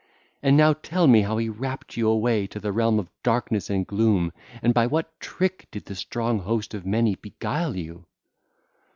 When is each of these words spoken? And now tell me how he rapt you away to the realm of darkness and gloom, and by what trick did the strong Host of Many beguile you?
And 0.41 0.57
now 0.57 0.73
tell 0.73 1.05
me 1.05 1.21
how 1.21 1.37
he 1.37 1.47
rapt 1.47 1.95
you 1.95 2.09
away 2.09 2.47
to 2.47 2.59
the 2.59 2.71
realm 2.71 2.97
of 2.97 3.11
darkness 3.21 3.69
and 3.69 3.85
gloom, 3.85 4.33
and 4.63 4.73
by 4.73 4.87
what 4.87 5.13
trick 5.19 5.67
did 5.69 5.85
the 5.85 5.93
strong 5.93 6.39
Host 6.39 6.73
of 6.73 6.87
Many 6.87 7.13
beguile 7.13 7.75
you? 7.75 8.07